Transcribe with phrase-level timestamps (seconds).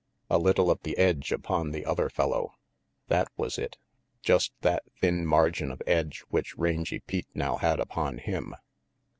[0.31, 2.55] A little of the edge upon the other fellow.
[3.07, 3.77] That was it
[4.23, 8.55] just that thin margin of edge which Rangy Pete now had upon him.